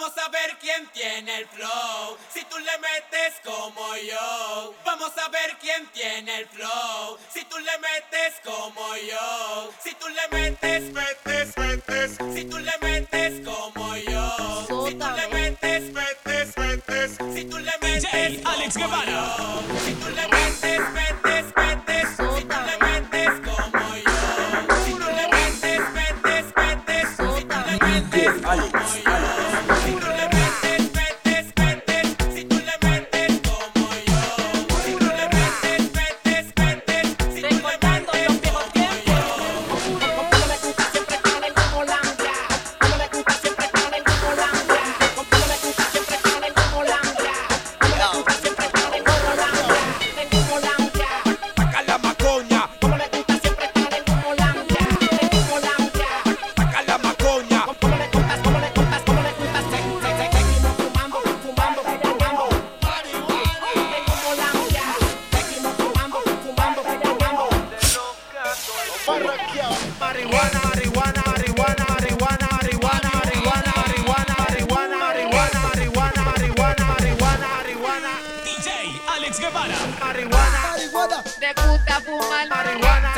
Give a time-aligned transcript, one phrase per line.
[0.00, 2.16] Vamos a ver quién tiene el flow.
[2.32, 4.74] Si tú le metes como yo.
[4.82, 7.18] Vamos a ver quién tiene el flow.
[7.30, 9.70] Si tú le metes como yo.
[9.84, 12.16] Si tú le metes, metes, metes.
[12.34, 14.86] Si tú le metes como yo.
[14.88, 17.18] Si tú le metes, metes, metes.
[17.34, 18.72] Si tú le metes.
[18.72, 19.62] Como yo.
[19.84, 20.69] Si tú le metes,
[80.00, 83.14] Marihuana, de puta fumar marihuana.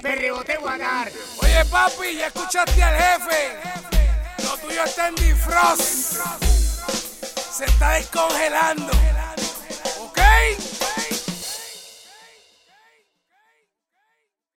[0.00, 1.12] Perreo te voy a dar.
[1.42, 3.56] Oye papi, ya escuchaste al jefe.
[4.42, 6.20] Lo tuyo está en defrost.
[7.52, 8.90] Se está descongelando.